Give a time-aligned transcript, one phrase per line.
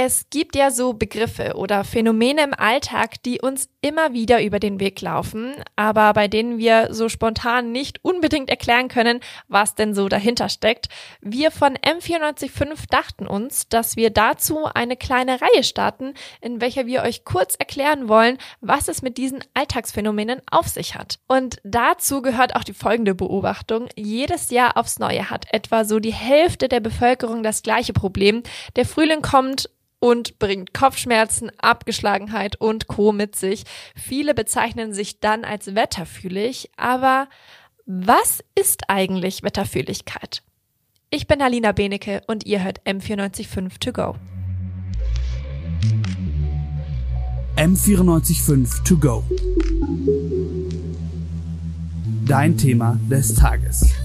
[0.00, 4.78] Es gibt ja so Begriffe oder Phänomene im Alltag, die uns immer wieder über den
[4.78, 10.08] Weg laufen, aber bei denen wir so spontan nicht unbedingt erklären können, was denn so
[10.08, 10.86] dahinter steckt.
[11.20, 17.02] Wir von M945 dachten uns, dass wir dazu eine kleine Reihe starten, in welcher wir
[17.02, 21.18] euch kurz erklären wollen, was es mit diesen Alltagsphänomenen auf sich hat.
[21.26, 23.88] Und dazu gehört auch die folgende Beobachtung.
[23.96, 28.44] Jedes Jahr aufs Neue hat etwa so die Hälfte der Bevölkerung das gleiche Problem.
[28.76, 29.68] Der Frühling kommt
[30.00, 33.12] und bringt Kopfschmerzen, Abgeschlagenheit und Co.
[33.12, 33.64] mit sich.
[33.96, 37.28] Viele bezeichnen sich dann als wetterfühlig, aber
[37.86, 40.42] was ist eigentlich Wetterfühligkeit?
[41.10, 44.14] Ich bin Alina Benecke und ihr hört M945 To Go.
[47.56, 49.24] M945 To Go.
[52.26, 53.97] Dein Thema des Tages.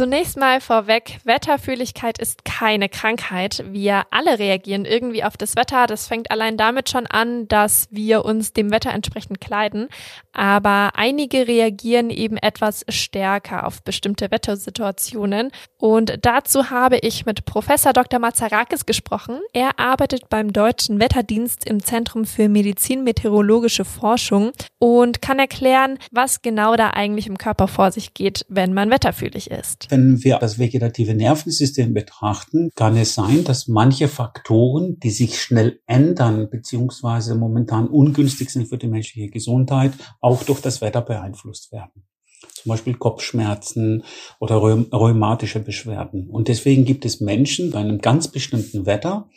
[0.00, 3.62] Zunächst mal vorweg, Wetterfühligkeit ist keine Krankheit.
[3.66, 5.86] Wir alle reagieren irgendwie auf das Wetter.
[5.86, 9.88] Das fängt allein damit schon an, dass wir uns dem Wetter entsprechend kleiden.
[10.32, 15.50] Aber einige reagieren eben etwas stärker auf bestimmte Wettersituationen.
[15.76, 18.20] Und dazu habe ich mit Professor Dr.
[18.20, 19.38] Mazarakis gesprochen.
[19.52, 26.74] Er arbeitet beim Deutschen Wetterdienst im Zentrum für Medizin-Meteorologische Forschung und kann erklären, was genau
[26.76, 29.89] da eigentlich im Körper vor sich geht, wenn man wetterfühlig ist.
[29.90, 35.80] Wenn wir das vegetative Nervensystem betrachten, kann es sein, dass manche Faktoren, die sich schnell
[35.86, 42.04] ändern, beziehungsweise momentan ungünstig sind für die menschliche Gesundheit, auch durch das Wetter beeinflusst werden.
[42.54, 44.04] Zum Beispiel Kopfschmerzen
[44.38, 46.28] oder rheumatische Beschwerden.
[46.28, 49.28] Und deswegen gibt es Menschen bei einem ganz bestimmten Wetter,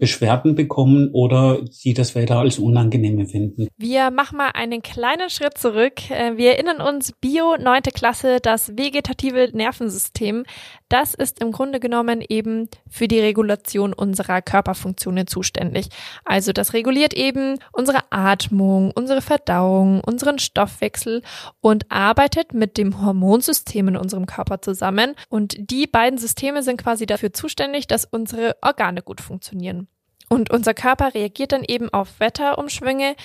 [0.00, 3.68] Beschwerden bekommen oder sie das Wetter als unangenehm empfinden.
[3.76, 6.10] Wir machen mal einen kleinen Schritt zurück.
[6.10, 10.44] Äh, wir erinnern uns, Bio, neunte Klasse, das vegetative Nervensystem.
[10.90, 15.88] Das ist im Grunde genommen eben für die Regulation unserer Körperfunktionen zuständig.
[16.24, 21.22] Also das reguliert eben unsere Atmung, unsere Verdauung, unseren Stoffwechsel
[21.60, 25.14] und arbeitet mit dem Hormonsystem in unserem Körper zusammen.
[25.28, 29.86] Und die beiden Systeme sind quasi dafür zuständig, dass unsere Organe gut funktionieren.
[30.28, 33.16] Und unser Körper reagiert dann eben auf Wetterumschwünge,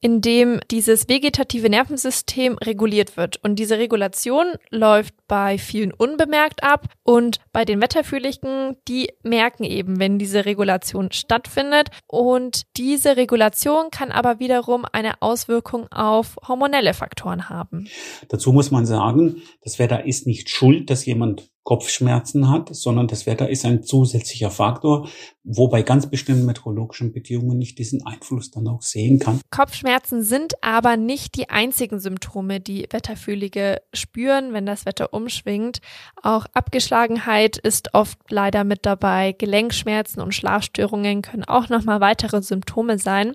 [0.00, 3.42] in dem dieses vegetative Nervensystem reguliert wird.
[3.42, 9.98] Und diese Regulation läuft bei vielen unbemerkt ab und bei den Wetterfühligen, die merken eben,
[9.98, 11.88] wenn diese Regulation stattfindet.
[12.06, 17.88] Und diese Regulation kann aber wiederum eine Auswirkung auf hormonelle Faktoren haben.
[18.28, 23.26] Dazu muss man sagen, das Wetter ist nicht schuld, dass jemand Kopfschmerzen hat, sondern das
[23.26, 25.08] Wetter ist ein zusätzlicher Faktor,
[25.44, 29.40] wo bei ganz bestimmten meteorologischen Bedingungen nicht diesen Einfluss dann auch sehen kann.
[29.50, 35.80] Kopfschmerzen sind aber nicht die einzigen Symptome, die Wetterfühlige spüren, wenn das Wetter umschwingt.
[36.22, 39.32] Auch Abgeschlagenheit ist oft leider mit dabei.
[39.32, 43.34] Gelenkschmerzen und Schlafstörungen können auch nochmal weitere Symptome sein.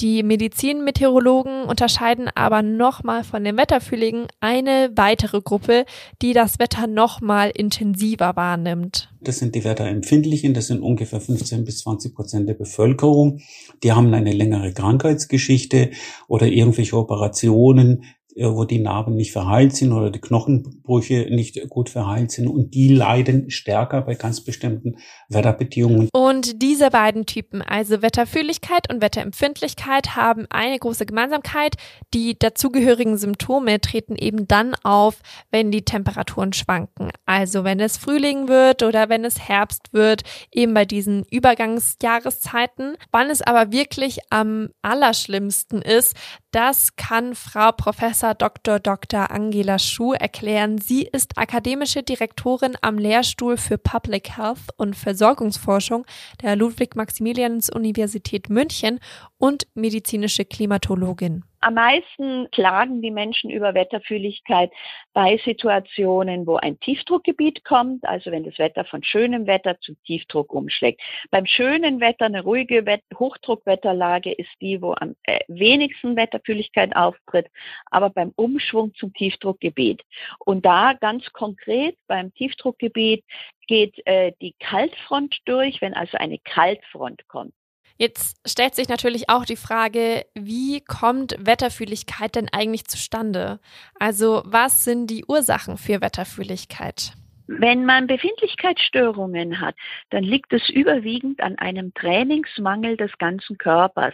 [0.00, 5.86] Die Medizinmeteorologen unterscheiden aber nochmal von den Wetterfühligen eine weitere Gruppe,
[6.22, 9.12] die das Wetter nochmal intensiver wahrnimmt.
[9.20, 13.40] Das sind die Wetterempfindlichen, das sind ungefähr 15 bis 20 Prozent der Bevölkerung.
[13.82, 15.90] Die haben eine längere Krankheitsgeschichte
[16.28, 18.04] oder irgendwelche Operationen,
[18.40, 22.88] wo die Narben nicht verheilt sind oder die Knochenbrüche nicht gut verheilt sind und die
[22.88, 24.96] leiden stärker bei ganz bestimmten
[25.28, 26.08] Wetterbedingungen.
[26.12, 31.74] Und diese beiden Typen, also Wetterfühligkeit und Wetterempfindlichkeit, haben eine große Gemeinsamkeit.
[32.14, 37.10] Die dazugehörigen Symptome treten eben dann auf, wenn die Temperaturen schwanken.
[37.26, 40.22] Also wenn es Frühling wird oder wenn es Herbst wird,
[40.52, 42.96] eben bei diesen Übergangsjahreszeiten.
[43.10, 46.16] Wann es aber wirklich am allerschlimmsten ist,
[46.50, 48.80] das kann Frau Professor Dr.
[48.80, 49.30] Dr.
[49.30, 50.78] Angela Schuh erklären.
[50.78, 56.06] Sie ist akademische Direktorin am Lehrstuhl für Public Health und Versorgungsforschung
[56.42, 59.00] der Ludwig-Maximilians-Universität München
[59.36, 61.44] und medizinische Klimatologin.
[61.60, 64.70] Am meisten klagen die Menschen über Wetterfühligkeit
[65.12, 70.52] bei Situationen, wo ein Tiefdruckgebiet kommt, also wenn das Wetter von schönem Wetter zu Tiefdruck
[70.52, 71.00] umschlägt.
[71.30, 77.48] Beim schönen Wetter, eine ruhige Wett Hochdruckwetterlage ist die, wo am äh, wenigsten Wetterfühligkeit auftritt,
[77.86, 80.02] aber beim Umschwung zum Tiefdruckgebiet.
[80.38, 83.24] Und da ganz konkret beim Tiefdruckgebiet
[83.66, 87.52] geht äh, die Kaltfront durch, wenn also eine Kaltfront kommt.
[87.98, 93.58] Jetzt stellt sich natürlich auch die Frage, wie kommt Wetterfühligkeit denn eigentlich zustande?
[93.98, 97.14] Also was sind die Ursachen für Wetterfühligkeit?
[97.50, 99.74] Wenn man Befindlichkeitsstörungen hat,
[100.10, 104.12] dann liegt es überwiegend an einem Trainingsmangel des ganzen Körpers.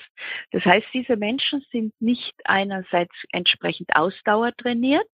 [0.53, 5.07] Das heißt, diese Menschen sind nicht einerseits entsprechend ausdauertrainiert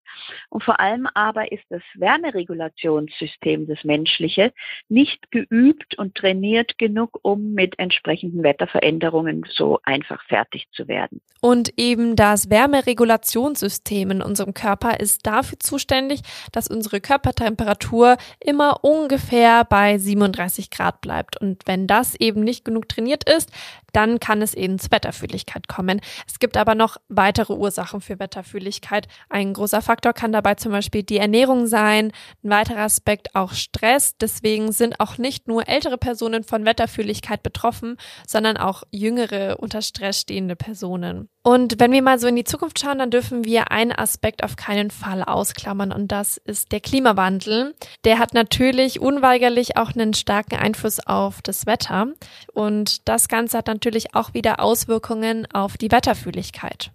[0.50, 4.52] und vor allem aber ist das Wärmeregulationssystem, das menschliche,
[4.90, 11.22] nicht geübt und trainiert genug, um mit entsprechenden Wetterveränderungen so einfach fertig zu werden.
[11.40, 16.20] Und eben das Wärmeregulationssystem in unserem Körper ist dafür zuständig,
[16.52, 21.40] dass unsere Körpertemperatur immer ungefähr bei 37 Grad bleibt.
[21.40, 23.50] Und wenn das eben nicht genug trainiert ist,
[23.92, 26.00] dann kann es eben zu Wetterfühligkeit kommen.
[26.26, 29.08] Es gibt aber noch weitere Ursachen für Wetterfühligkeit.
[29.28, 32.12] Ein großer Faktor kann dabei zum Beispiel die Ernährung sein,
[32.44, 34.16] ein weiterer Aspekt auch Stress.
[34.20, 37.96] Deswegen sind auch nicht nur ältere Personen von Wetterfühligkeit betroffen,
[38.26, 41.28] sondern auch jüngere unter Stress stehende Personen.
[41.42, 44.56] Und wenn wir mal so in die Zukunft schauen, dann dürfen wir einen Aspekt auf
[44.56, 47.74] keinen Fall ausklammern und das ist der Klimawandel.
[48.04, 52.08] Der hat natürlich unweigerlich auch einen starken Einfluss auf das Wetter
[52.52, 56.90] und das Ganze hat natürlich auch wieder Auswirkungen auf die Wetterfühligkeit.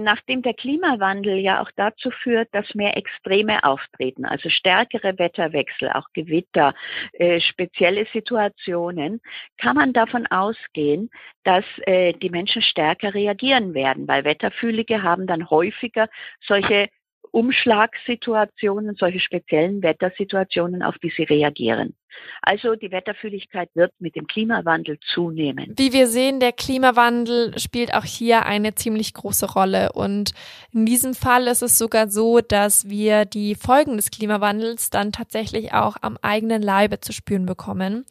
[0.00, 6.06] Nachdem der Klimawandel ja auch dazu führt, dass mehr Extreme auftreten, also stärkere Wetterwechsel, auch
[6.14, 6.74] Gewitter,
[7.12, 9.20] äh, spezielle Situationen,
[9.58, 11.10] kann man davon ausgehen,
[11.44, 16.08] dass äh, die Menschen stärker reagieren werden, weil Wetterfühlige haben dann häufiger
[16.40, 16.88] solche
[17.32, 21.96] Umschlagssituationen, solche speziellen Wettersituationen, auf die sie reagieren.
[22.42, 25.74] Also die Wetterfühligkeit wird mit dem Klimawandel zunehmen.
[25.78, 29.92] Wie wir sehen, der Klimawandel spielt auch hier eine ziemlich große Rolle.
[29.92, 30.32] Und
[30.72, 35.72] in diesem Fall ist es sogar so, dass wir die Folgen des Klimawandels dann tatsächlich
[35.72, 38.04] auch am eigenen Leibe zu spüren bekommen.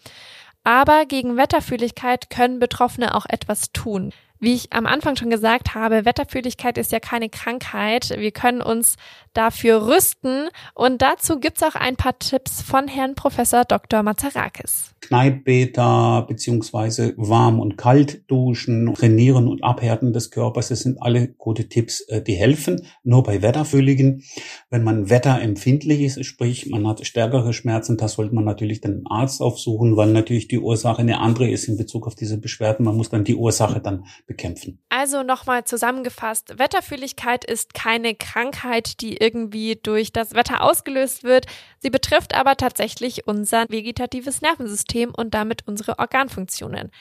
[0.63, 4.13] Aber gegen Wetterfühligkeit können Betroffene auch etwas tun.
[4.43, 8.09] Wie ich am Anfang schon gesagt habe, Wetterfühligkeit ist ja keine Krankheit.
[8.17, 8.95] Wir können uns
[9.33, 14.01] dafür rüsten und dazu gibt's auch ein paar Tipps von Herrn Professor Dr.
[14.01, 14.95] Mazarakis.
[15.01, 21.69] Kneippbäder beziehungsweise warm und kalt duschen, trainieren und abhärten des Körpers, das sind alle gute
[21.69, 22.81] Tipps, äh, die helfen.
[23.03, 24.23] Nur bei Wetterfühligen,
[24.69, 29.41] wenn man wetterempfindlich ist, sprich man hat stärkere Schmerzen, da sollte man natürlich den Arzt
[29.41, 32.85] aufsuchen, weil natürlich die Ursache eine andere ist in Bezug auf diese Beschwerden.
[32.85, 34.79] Man muss dann die Ursache dann bekämpfen.
[34.89, 41.47] Also nochmal zusammengefasst, Wetterfühligkeit ist keine Krankheit, die irgendwie durch das Wetter ausgelöst wird.
[41.79, 46.91] Sie betrifft aber tatsächlich unser vegetatives Nervensystem und damit unsere Organfunktionen.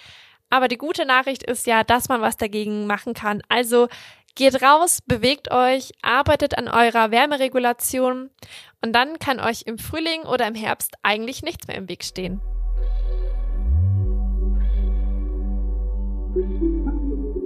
[0.50, 3.42] Aber die gute Nachricht ist ja, dass man was dagegen machen kann.
[3.48, 3.86] Also
[4.34, 8.30] geht raus, bewegt euch, arbeitet an eurer Wärmeregulation
[8.82, 12.40] und dann kann euch im Frühling oder im Herbst eigentlich nichts mehr im Weg stehen.